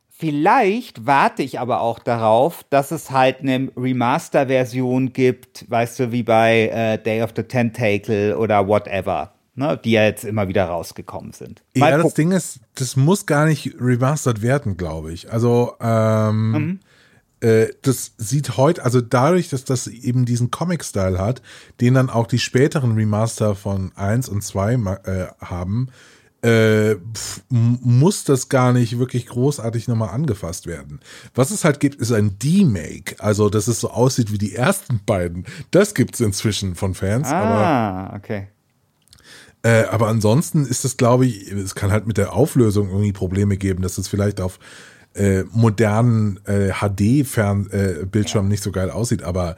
[0.09, 6.23] Vielleicht warte ich aber auch darauf, dass es halt eine Remaster-Version gibt, weißt du, wie
[6.23, 11.33] bei äh, Day of the Tentacle oder whatever, ne, die ja jetzt immer wieder rausgekommen
[11.33, 11.63] sind.
[11.75, 12.13] Mal Ja, das.
[12.13, 15.31] Ding ist, das muss gar nicht remastered werden, glaube ich.
[15.31, 16.79] Also, ähm, Mhm.
[17.41, 21.41] äh, das sieht heute, also dadurch, dass das eben diesen Comic-Style hat,
[21.81, 25.89] den dann auch die späteren Remaster von 1 und 2 ma- äh, haben,
[26.43, 30.99] äh, pf, muss das gar nicht wirklich großartig nochmal angefasst werden.
[31.33, 35.01] Was es halt gibt, ist ein D-Make, also dass es so aussieht wie die ersten
[35.03, 35.45] beiden.
[35.71, 38.49] Das gibt's inzwischen von Fans, aber Ah, okay.
[39.63, 43.57] Äh, aber ansonsten ist es, glaube ich, es kann halt mit der Auflösung irgendwie Probleme
[43.57, 44.59] geben, dass es vielleicht auf
[45.15, 49.23] äh, modernen äh, HD-Bildschirmen nicht so geil aussieht.
[49.23, 49.55] Aber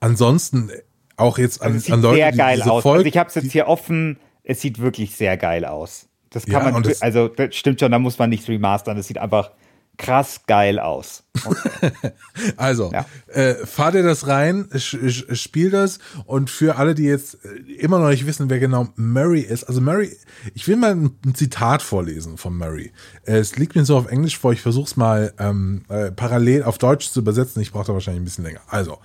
[0.00, 0.70] ansonsten
[1.16, 2.82] auch jetzt an, Also es sieht an Leute, sehr die geil diese aus.
[2.82, 4.18] Folge, also ich habe es jetzt hier offen.
[4.44, 6.08] Es sieht wirklich sehr geil aus.
[6.30, 8.96] Das kann Ja, man, das- also das stimmt schon, da muss man nichts remastern.
[8.96, 9.50] Das sieht einfach
[10.02, 11.22] krass geil aus.
[12.56, 13.06] Also, Ja.
[13.28, 18.08] äh, fahr dir das rein, spiel das und für alle, die jetzt äh, immer noch
[18.08, 20.16] nicht wissen, wer genau Murray ist, also Murray,
[20.54, 22.92] ich will mal ein, Zitat vorlesen von Murray.
[23.24, 26.64] Äh, es liegt mir so auf Englisch vor, ich versuche es mal ähm, äh, parallel
[26.64, 28.60] auf Deutsch zu übersetzen, ich brauche da wahrscheinlich ein bisschen länger.
[28.68, 28.98] Also,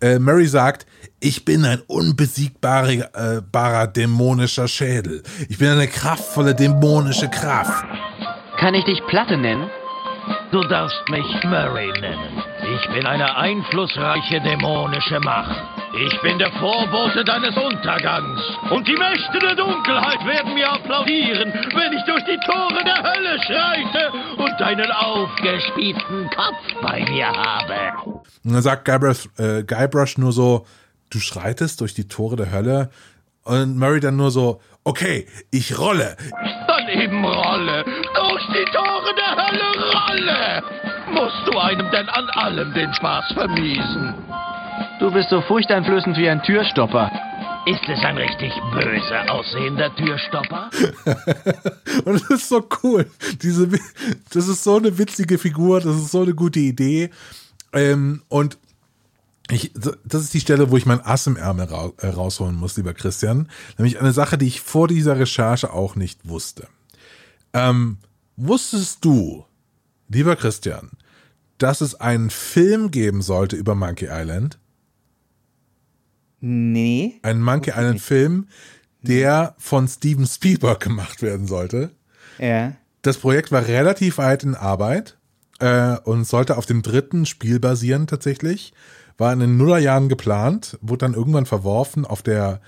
[0.00, 0.86] äh, Murray sagt,
[1.20, 5.22] ich bin ein unbesiegbarer äh, barer dämonischer Schädel.
[5.48, 7.84] Ich bin eine kraftvolle dämonische Kraft.
[8.58, 9.70] Kann ich dich Platte nennen?
[10.50, 12.42] Du darfst mich Murray nennen.
[12.74, 15.56] Ich bin eine einflussreiche dämonische Macht.
[15.94, 18.40] Ich bin der Vorbote deines Untergangs.
[18.70, 23.38] Und die Mächte der Dunkelheit werden mir applaudieren, wenn ich durch die Tore der Hölle
[23.42, 28.12] schreite und deinen aufgespießten Kopf bei mir habe.
[28.44, 30.66] Und dann sagt Guybrush, äh, Guybrush nur so,
[31.10, 32.90] du schreitest durch die Tore der Hölle.
[33.44, 36.16] Und Murray dann nur so, okay, ich rolle.
[36.68, 37.84] Dann eben rolle.
[38.42, 40.62] Durch die Tore der Hölle rolle.
[41.12, 44.14] Musst du einem denn an allem den Spaß vermiesen?
[44.98, 47.10] Du bist so furchteinflößend wie ein Türstopper.
[47.66, 50.70] Ist es ein richtig böse aussehender Türstopper?
[52.04, 53.06] Und das ist so cool.
[53.42, 53.68] Diese,
[54.32, 57.10] das ist so eine witzige Figur, das ist so eine gute Idee.
[57.72, 58.58] Ähm, und
[59.50, 62.76] ich, das ist die Stelle, wo ich mein Ass im Ärmel ra äh, rausholen muss,
[62.76, 63.48] lieber Christian.
[63.78, 66.66] Nämlich eine Sache, die ich vor dieser Recherche auch nicht wusste.
[67.52, 67.98] Ähm,
[68.36, 69.44] wusstest du,
[70.08, 70.90] lieber Christian,
[71.58, 74.58] dass es einen Film geben sollte über Monkey Island?
[76.40, 77.20] Nee.
[77.22, 78.48] Einen Monkey Island Film,
[79.02, 81.90] der von Steven Spielberg gemacht werden sollte.
[82.38, 82.74] Ja.
[83.02, 85.18] Das Projekt war relativ weit in Arbeit
[85.60, 88.72] äh, und sollte auf dem dritten Spiel basieren tatsächlich.
[89.18, 92.60] War in den Nullerjahren geplant, wurde dann irgendwann verworfen auf der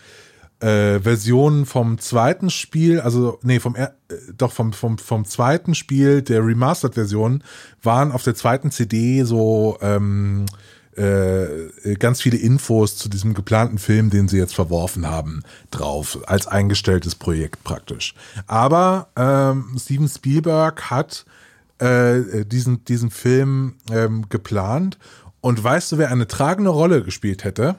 [0.60, 3.88] äh, Version vom zweiten Spiel, also nee, vom äh,
[4.36, 7.42] doch vom, vom, vom zweiten Spiel, der Remastered-Version,
[7.82, 10.46] waren auf der zweiten CD so ähm,
[10.96, 16.46] äh, ganz viele Infos zu diesem geplanten Film, den sie jetzt verworfen haben, drauf, als
[16.46, 18.14] eingestelltes Projekt praktisch.
[18.46, 21.24] Aber ähm, Steven Spielberg hat
[21.78, 24.98] äh, diesen, diesen Film ähm, geplant
[25.40, 27.76] und weißt du, wer eine tragende Rolle gespielt hätte?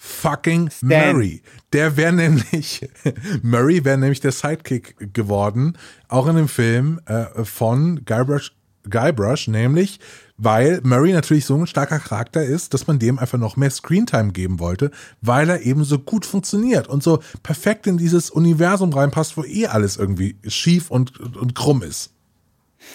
[0.00, 0.88] Fucking Stan.
[0.88, 1.42] Murray.
[1.72, 2.88] Der wäre nämlich,
[3.42, 8.52] Murray wäre nämlich der Sidekick geworden, auch in dem Film äh, von Guybrush,
[8.88, 9.98] Guybrush, nämlich,
[10.36, 14.30] weil Murray natürlich so ein starker Charakter ist, dass man dem einfach noch mehr Screentime
[14.30, 19.36] geben wollte, weil er eben so gut funktioniert und so perfekt in dieses Universum reinpasst,
[19.36, 22.14] wo eh alles irgendwie schief und, und krumm ist.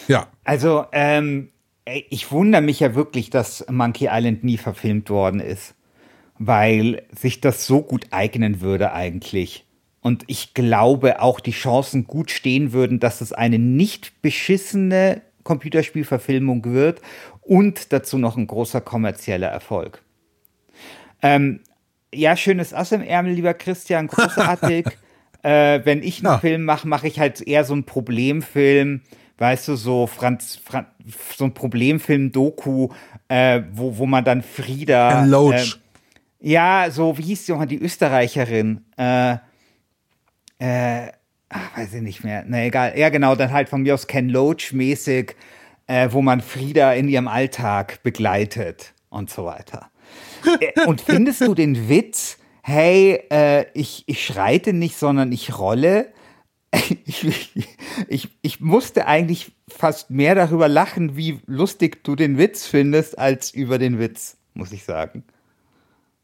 [0.08, 1.50] Ja, Also, ähm,
[1.86, 5.76] ich wundere mich ja wirklich, dass Monkey Island nie verfilmt worden ist,
[6.40, 9.66] weil sich das so gut eignen würde eigentlich.
[10.02, 16.66] Und ich glaube auch die Chancen gut stehen würden, dass es eine nicht beschissene Computerspielverfilmung
[16.66, 17.02] wird
[17.42, 20.02] und dazu noch ein großer kommerzieller Erfolg.
[21.22, 21.62] Ähm,
[22.14, 24.86] ja, schönes Ass im Ärmel, lieber Christian, großartig.
[25.44, 26.40] äh, wenn ich einen Ja.
[26.40, 29.02] Film mache, mache ich halt eher so einen Problemfilm,
[29.38, 30.86] weißt du, so Franz, Fran
[31.36, 32.90] so ein Problemfilm-Doku,
[33.28, 35.24] äh, wo, wo man dann Frieda.
[35.24, 35.28] Äh,
[36.44, 38.84] ja, so, wie hieß die nochmal, die Österreicherin?
[38.98, 39.38] Äh,
[40.60, 41.12] äh,
[41.48, 42.44] ach, weiß ich nicht mehr.
[42.46, 43.00] Na egal.
[43.00, 45.36] Ja, genau, dann halt von mir aus Ken Loach-mäßig,
[45.88, 49.90] äh, wo man Frieda in ihrem Alltag begleitet und so weiter.
[50.60, 56.12] Äh, und findest du den Witz, hey, äh, ich, ich schreite nicht, sondern ich rolle?
[57.06, 57.26] Ich,
[58.08, 63.54] ich, ich musste eigentlich fast mehr darüber lachen, wie lustig du den Witz findest, als
[63.54, 65.24] über den Witz, muss ich sagen.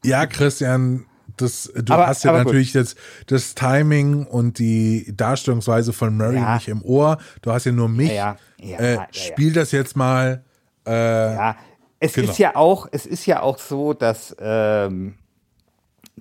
[0.04, 2.48] Ja, Christian, das, du Aber- hast ja aber gut.
[2.48, 6.54] natürlich das, das Timing und die Darstellungsweise von Murray Ja.
[6.54, 7.18] nicht im Ohr.
[7.42, 8.12] Du hast ja nur mich.
[8.12, 10.44] Ja, ja, äh, spiel das jetzt mal.
[10.86, 11.56] Äh, Ja,
[11.98, 12.30] es Genau.
[12.30, 15.14] ist ja auch, es ist ja auch so, dass ähm,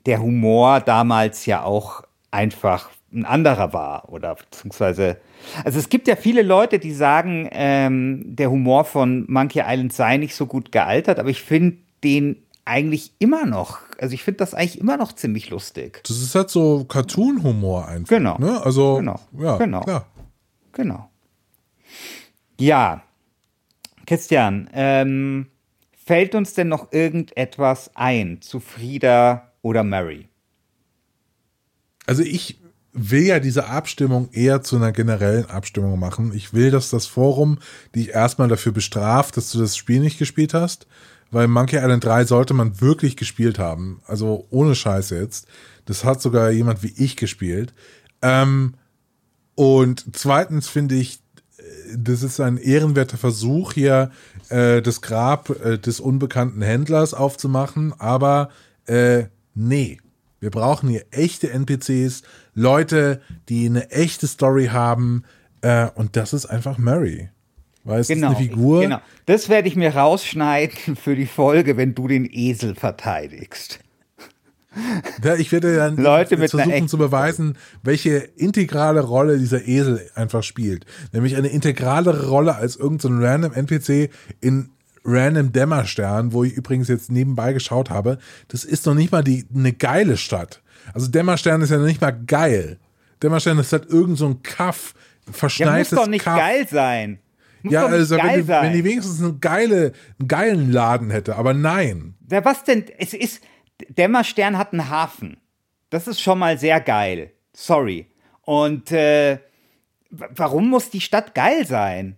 [0.06, 5.18] der Humor damals ja auch einfach ein anderer war oder beziehungsweise,
[5.66, 10.18] also es gibt ja viele Leute, die sagen, ähm, der Humor von Monkey Island sei
[10.18, 14.54] nicht so gut gealtert, aber ich finde den eigentlich immer noch, also ich finde das
[14.54, 16.02] eigentlich immer noch ziemlich lustig.
[16.08, 18.10] das ist halt so Cartoon-Humor einfach.
[18.10, 18.38] Genau.
[18.38, 18.62] Ne?
[18.64, 19.20] Also, Genau.
[19.38, 19.82] ja, Genau.
[19.82, 20.06] klar.
[20.74, 21.10] Genau.
[22.60, 23.04] Ja,
[24.06, 25.48] Christian, ähm,
[26.06, 30.28] fällt uns denn noch irgendetwas ein zu Frieda oder Mary?
[32.06, 32.60] Also ich
[32.92, 36.34] will ja diese Abstimmung eher zu einer generellen Abstimmung machen.
[36.34, 37.60] Ich will, dass das Forum
[37.96, 40.88] dich erstmal dafür bestraft, dass du das Spiel nicht gespielt hast,
[41.32, 44.02] weil Monkey Island 3 sollte man wirklich gespielt haben.
[44.06, 45.48] Also ohne Scheiß jetzt.
[45.86, 47.74] Das hat sogar jemand wie ich gespielt.
[48.22, 48.76] Ähm,
[49.56, 51.20] und zweitens finde ich,
[51.58, 51.62] äh,
[51.98, 54.12] das ist ein ehrenwerter Versuch hier,
[54.50, 58.50] äh, das Grab äh, des unbekannten Händlers aufzumachen, aber
[58.86, 60.00] äh, nee.
[60.42, 65.26] Wir brauchen hier echte NPCs, Leute, die eine echte Story haben,
[65.62, 67.30] äh, und das ist einfach Mary.
[67.84, 68.32] Weil es Genau.
[68.32, 68.82] ist eine Figur.
[68.82, 69.00] Genau.
[69.26, 73.80] Das werde ich mir rausschneiden für die Folge, wenn du den Esel verteidigst.
[75.24, 80.86] Ja, ich werde dann Leute versuchen zu beweisen, welche integrale Rolle dieser Esel einfach spielt.
[81.12, 84.10] Nämlich eine integralere Rolle als irgendein so random NPC
[84.42, 84.70] in
[85.04, 88.20] Random Dämmerstern, wo ich übrigens jetzt nebenbei geschaut habe.
[88.50, 90.62] Das ist noch nicht mal die, eine geile Stadt.
[90.94, 92.78] Also Dämmerstern ist ja noch nicht mal geil.
[93.24, 96.38] Dämmerstern ist halt irgend so ein Kaff, Ja, muss verschneites doch nicht Kaff.
[96.38, 97.20] geil sein.
[97.64, 101.54] Muss Ja, also wenn die, wenn die wenigstens einen, geile, einen geilen Laden hätte, aber
[101.54, 102.16] nein.
[102.32, 102.86] Ja, was denn?
[102.98, 103.42] Es ist,
[103.90, 105.38] Dämmerstern hat einen Hafen.
[105.90, 107.32] Das ist schon mal sehr geil.
[107.54, 108.08] Sorry.
[108.42, 109.40] Und äh,
[110.10, 112.18] warum muss die Stadt geil sein?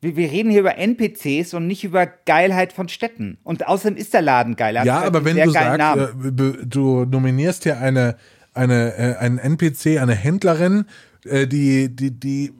[0.00, 3.38] Wir, wir reden hier über NPCs und nicht über Geilheit von Städten.
[3.44, 4.76] Und außerdem ist der Laden geil.
[4.76, 6.38] Er Ja, halt aber wenn du sagst, Namen.
[6.38, 8.16] äh, du nominierst hier eine,
[8.52, 10.86] eine, äh, einen NPC, eine Händlerin,
[11.24, 12.52] äh, die, die, die,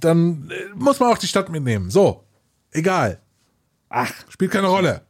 [0.00, 1.90] dann äh, muss man auch die Stadt mitnehmen.
[1.90, 2.24] So,
[2.70, 3.20] egal,
[3.88, 5.02] Ach, spielt keine Rolle.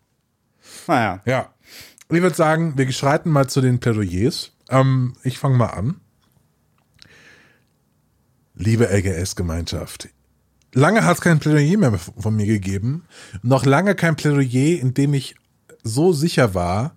[0.87, 1.21] naja.
[1.25, 1.55] Ja,
[2.11, 4.53] ich würde sagen, wir schreiten mal zu den Plädoyers.
[4.71, 6.01] Ähm, ich fange mal an.
[8.55, 10.09] Liebe LGS-Gemeinschaft,
[10.75, 13.05] lange hat es kein Plädoyer mehr von mir gegeben.
[13.43, 15.37] Noch lange kein Plädoyer, in dem ich
[15.85, 16.97] so sicher war,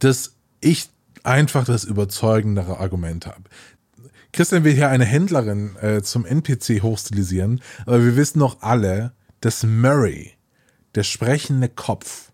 [0.00, 0.90] dass ich
[1.22, 3.42] einfach das überzeugendere Argument habe.
[4.32, 9.64] Christian will hier eine Händlerin äh, zum NPC hochstilisieren, aber wir wissen doch alle, dass
[9.64, 10.34] Murray,
[10.94, 12.28] der sprechende Kopf,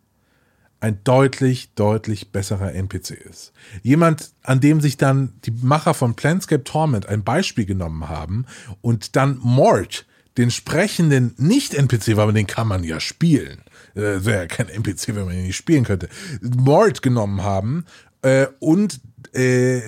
[0.81, 3.53] ein deutlich, deutlich besserer NPC ist.
[3.83, 8.45] Jemand, an dem sich dann die Macher von Planscape Torment ein Beispiel genommen haben
[8.83, 10.05] und dann Mort,
[10.37, 13.63] den sprechenden Nicht-NPC, weil den kann man ja spielen.
[13.95, 16.09] Äh, Wäre ja kein NPC, wenn man ihn nicht spielen könnte.
[16.43, 17.87] Mort genommen haben
[18.21, 19.01] äh, und
[19.33, 19.81] äh,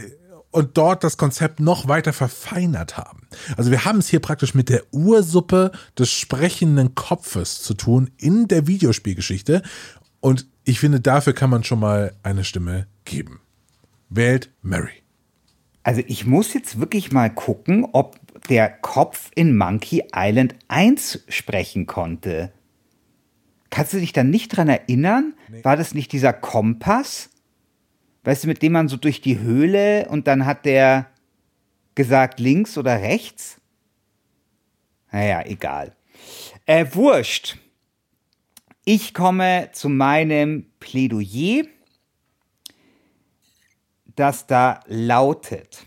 [0.57, 3.29] und dort das Konzept noch weiter verfeinert haben.
[3.59, 8.49] Also wir haben es hier praktisch mit der Ursuppe des sprechenden Kopfes zu tun in
[8.49, 9.61] der Videospielgeschichte.
[10.21, 13.41] Und ich finde, dafür kann man schon mal eine Stimme geben.
[14.09, 15.03] Wählt Mary.
[15.83, 21.85] Also ich muss jetzt wirklich mal gucken, ob der Kopf in Monkey Island 1 sprechen
[21.85, 22.51] konnte.
[23.69, 25.35] Kannst du dich da nicht dran erinnern?
[25.63, 27.29] War das nicht dieser Kompass?
[28.27, 31.09] Weißt du, mit dem man so durch die Höhle und dann hat der
[31.95, 33.61] gesagt links oder rechts?
[35.13, 35.95] Naja, egal.
[36.67, 37.57] Äh, wurscht.
[38.85, 41.67] Ich komme zu meinem Plädoyer,
[44.17, 45.87] das da lautet.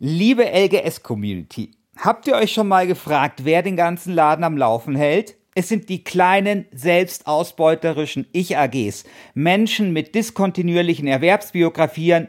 [0.00, 5.36] Liebe LGS-Community, habt ihr euch schon mal gefragt, wer den ganzen Laden am Laufen hält?
[5.58, 9.04] Es sind die kleinen, selbstausbeuterischen Ich-AGs.
[9.32, 12.28] Menschen mit diskontinuierlichen Erwerbsbiografien,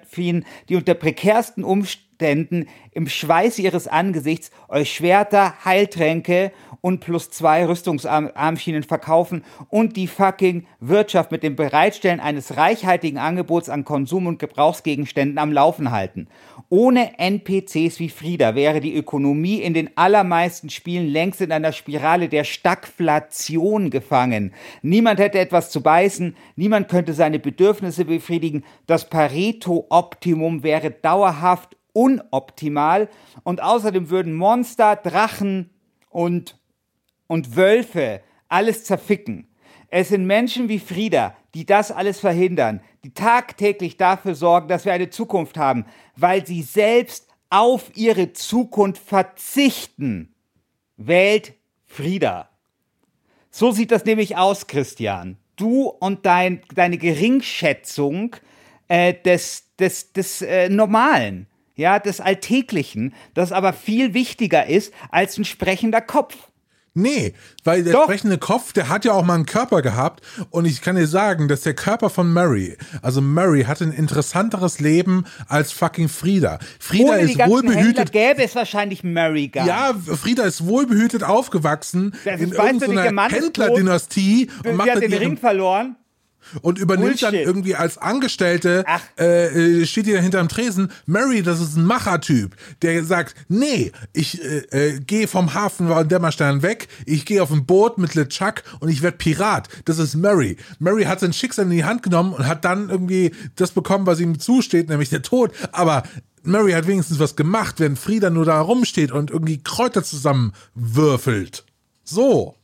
[0.69, 6.51] die unter prekärsten Umständen im Schweiß ihres Angesichts euch Schwerter, Heiltränke
[6.81, 13.69] und plus zwei Rüstungsarmschienen verkaufen und die fucking Wirtschaft mit dem Bereitstellen eines reichhaltigen Angebots
[13.69, 16.27] an Konsum- und Gebrauchsgegenständen am Laufen halten.
[16.69, 22.29] Ohne NPCs wie Frieda wäre die Ökonomie in den allermeisten Spielen längst in einer Spirale
[22.29, 24.53] der Stagflation gefangen.
[24.81, 33.09] Niemand hätte etwas zu beißen, niemand könnte seine Bedürfnisse befriedigen, das Pareto-Optimum wäre dauerhaft unoptimal
[33.43, 35.71] und außerdem würden Monster, Drachen
[36.09, 36.59] und,
[37.25, 39.47] und Wölfe alles zerficken.
[39.89, 44.93] Es sind Menschen wie Frieda, die das alles verhindern, die tagtäglich dafür sorgen, dass wir
[44.93, 45.85] eine Zukunft haben,
[46.15, 50.35] weil sie selbst auf ihre Zukunft verzichten.
[50.97, 51.53] Wählt
[51.87, 52.49] Frieda.
[53.49, 55.37] So sieht das nämlich aus, Christian.
[55.55, 58.35] Du und dein, deine Geringschätzung
[58.87, 65.37] äh, des, des, des äh, Normalen, ja, des Alltäglichen, das aber viel wichtiger ist als
[65.37, 66.35] ein sprechender Kopf.
[66.97, 68.05] Nee, weil der Doch.
[68.05, 71.47] sprechende Kopf, der hat ja auch mal einen Körper gehabt und ich kann dir sagen,
[71.47, 76.57] dass der Körper von Mary, also Mary hatte ein interessanteres Leben als fucking Frieda.
[76.79, 77.97] Frieda Ohne ist wohlbehütet.
[77.97, 83.35] Händler gäbe es wahrscheinlich Mary gar Ja, Frieda ist wohlbehütet aufgewachsen Das in irgendeiner ist
[83.35, 85.97] Händlerdynastie und macht hat den Ring verloren.
[86.61, 87.47] Und übernimmt dann Bullshit.
[87.47, 88.85] irgendwie als Angestellte,
[89.17, 90.91] äh, äh, steht die da hinterm Tresen.
[91.05, 96.07] Mary, das ist ein Machertyp, der sagt, nee, ich äh, äh, gehe vom Hafen von
[96.07, 99.69] Dämmerstern weg, ich gehe auf ein Boot mit LeChuck und ich werde Pirat.
[99.85, 100.57] Das ist Mary.
[100.79, 104.19] Mary hat sein Schicksal in die Hand genommen und hat dann irgendwie das bekommen, was
[104.19, 105.51] ihm zusteht, nämlich der Tod.
[105.71, 106.03] Aber
[106.43, 111.65] Mary hat wenigstens was gemacht, während Frieda nur da rumsteht und irgendwie Kräuter zusammenwürfelt.
[112.03, 112.55] So.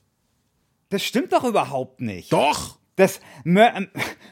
[0.90, 2.32] Das stimmt doch überhaupt nicht.
[2.32, 2.78] Doch.
[2.96, 3.88] Das Mör ähm,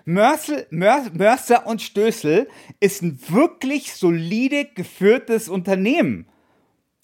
[0.05, 2.47] Mörsel, Mörs, Mörser und Stößel
[2.79, 6.30] ist ein wirklich solide geführtes Unternehmen.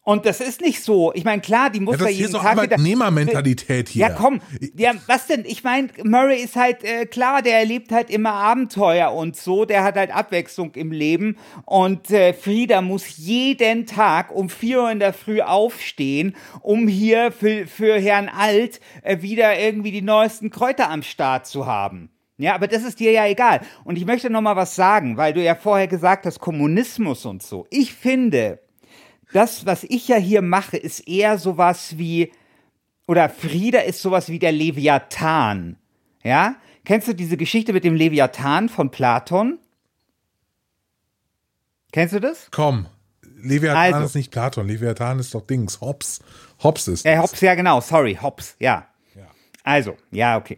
[0.07, 1.11] Und das ist nicht so.
[1.15, 4.07] Ich meine, klar, die muss Ja, das hier jeden ist doch Tag wieder- Arbeitnehmermentalität hier.
[4.07, 4.39] Ja, komm.
[4.77, 5.43] Ja, was denn?
[5.45, 9.65] Ich meine, Murray ist halt, äh, klar, der erlebt halt immer Abenteuer und so.
[9.65, 11.35] Der hat halt Abwechslung im Leben.
[11.65, 17.33] Und äh, Frieda muss jeden Tag um 4 Uhr in der Früh aufstehen, um hier
[17.33, 22.11] für, für Herrn Alt äh, wieder irgendwie die neuesten Kräuter am Start zu haben.
[22.37, 23.59] Ja, aber das ist dir ja egal.
[23.83, 27.43] Und ich möchte noch mal was sagen, weil du ja vorher gesagt hast, Kommunismus und
[27.43, 27.67] so.
[27.71, 28.59] Ich finde,
[29.33, 32.31] das, was ich ja hier mache, ist eher sowas wie,
[33.07, 35.77] oder Frieda ist sowas wie der Leviathan.
[36.23, 36.55] Ja?
[36.85, 39.59] Kennst du diese Geschichte mit dem Leviathan von Platon?
[41.91, 42.47] Kennst du das?
[42.51, 42.87] Komm.
[43.41, 44.05] Leviathan Also.
[44.05, 44.67] ist nicht Platon.
[44.67, 45.81] Leviathan ist doch Dings.
[45.81, 46.21] Hobbes.
[46.63, 47.05] Hobbes ist.
[47.05, 47.23] Ja, das.
[47.23, 48.87] Hobbes, ja genau, sorry, Hobbes, ja.
[49.67, 50.57] Also, ja, okay.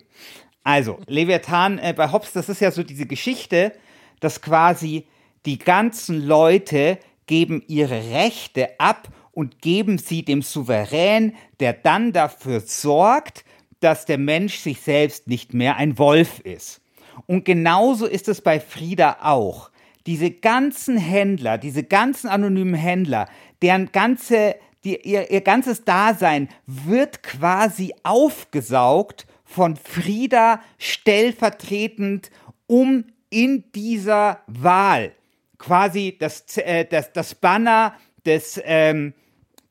[0.64, 3.74] Also, Leviathan äh, bei Hobbes, das ist ja so diese Geschichte,
[4.20, 5.08] dass quasi
[5.48, 7.00] die ganzen Leute
[7.30, 13.46] geben ihre Rechte ab und geben sie dem Souverän, der dann dafür sorgt,
[13.82, 16.82] dass der Mensch sich selbst nicht mehr ein Wolf ist.
[17.28, 19.70] Und genauso ist es bei Frieda auch.
[20.08, 23.30] Diese ganzen Händler, diese ganzen anonymen Händler,
[23.62, 32.32] deren ganze, die, ihr, ihr ganzes Dasein wird quasi aufgesaugt von Frieda stellvertretend,
[32.66, 35.12] um in dieser Wahl
[35.60, 37.94] quasi das, äh, das, das Banner
[38.26, 39.14] des, ähm,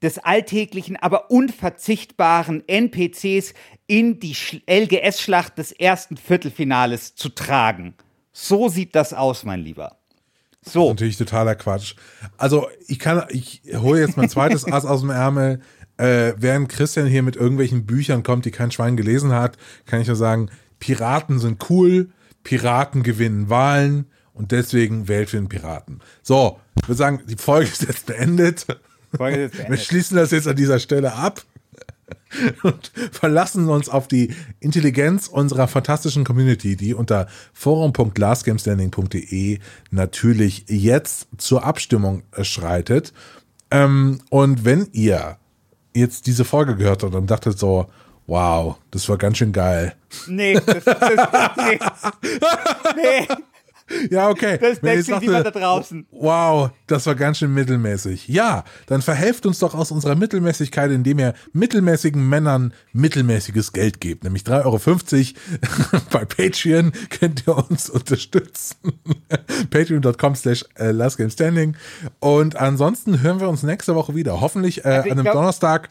[0.03, 3.55] des alltäglichen, aber unverzichtbaren NPCs
[3.89, 7.95] in die Sch- LGS-Schlacht des ersten Viertelfinales zu tragen.
[8.33, 9.97] So sieht das aus, mein Lieber.
[10.63, 11.95] So, Natürlich totaler Quatsch.
[12.37, 15.61] Also ich kann, ich hole jetzt mein zweites Ass aus dem Ärmel.
[15.97, 20.07] Äh, während Christian hier mit irgendwelchen Büchern kommt, die kein Schwein gelesen hat, kann ich
[20.07, 22.11] nur sagen, Piraten sind cool,
[22.45, 24.07] Piraten gewinnen Wahlen
[24.39, 26.01] und deswegen wählt für den Piraten.
[26.23, 28.67] So, ich würde sagen, die Folge ist jetzt beendet.
[29.15, 29.85] Folge ist Wir beendet.
[29.85, 31.43] schließen das jetzt an dieser Stelle ab
[32.63, 39.59] und verlassen uns auf die Intelligenz unserer fantastischen Community, die unter forum.lastgamestanding.de
[39.91, 43.13] natürlich jetzt zur Abstimmung äh, schreitet.
[43.71, 45.37] Ähm, und wenn ihr
[45.95, 47.87] jetzt diese Folge gehört habt und dachtet so,
[48.27, 49.95] wow, das war ganz schön geil.
[50.27, 50.97] nee, das, das,
[51.57, 51.79] nee,
[52.97, 53.29] nee,
[54.11, 54.59] Ja, okay.
[54.59, 56.07] Das sich niemand da draußen.
[56.11, 58.29] Wow, das war ganz schön mittelmäßig.
[58.29, 64.25] Ja, dann verhelft uns doch aus unserer Mittelmäßigkeit, indem ihr mittelmäßigen Männern mittelmäßiges Geld gebt.
[64.25, 64.79] Nämlich 3,50 Euro
[66.11, 68.77] bei Patreon könnt ihr uns unterstützen.
[69.71, 71.77] Patreon.com slash äh, lastgamestanding.
[72.21, 74.41] Und ansonsten hören wir uns nächste Woche wieder.
[74.41, 75.89] Hoffentlich äh, Also an einem glaub- Donnerstag.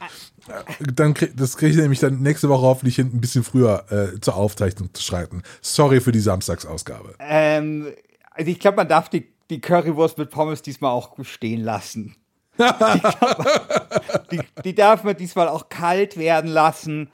[0.94, 4.20] Dann krieg, das kriege ich nämlich dann nächste Woche hoffentlich hin, ein bisschen früher äh,
[4.20, 5.44] zur Aufzeichnung zu schreiten.
[5.62, 7.16] Sorry für die Samstagsausgabe.
[7.20, 7.88] Ähm,
[8.32, 12.16] also ich glaube, man darf die, die Currywurst mit Pommes diesmal auch stehen lassen.
[12.58, 17.10] Ich glaub, die, die darf man diesmal auch kalt werden lassen.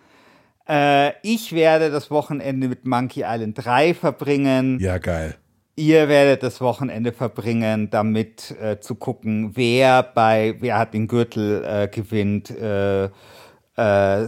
[0.67, 4.79] Äh, ich werde das Wochenende mit Monkey Island 3 verbringen.
[4.79, 5.35] Ja, geil.
[5.75, 11.63] Ihr werdet das Wochenende verbringen, damit äh, zu gucken, wer bei wer hat den Gürtel
[11.65, 13.09] äh, gewinnt, äh, äh,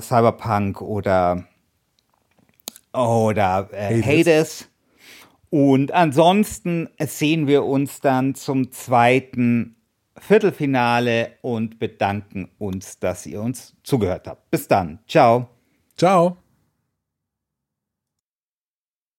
[0.01, 1.45] Cyberpunk oder
[2.93, 4.05] oder äh, Hades.
[4.05, 4.69] Hades.
[5.51, 9.75] Und ansonsten sehen wir uns dann zum zweiten
[10.17, 14.49] Viertelfinale und bedanken uns, dass ihr uns zugehört habt.
[14.49, 14.99] Bis dann.
[15.07, 15.47] Ciao.
[15.95, 16.37] Ciao.